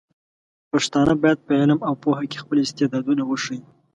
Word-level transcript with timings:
پښتانه 0.71 1.13
بايد 1.21 1.39
په 1.45 1.51
علم 1.59 1.79
او 1.87 1.93
پوهه 2.03 2.23
کې 2.29 2.41
خپل 2.43 2.57
استعدادونه 2.61 3.23
وښيي. 3.25 3.59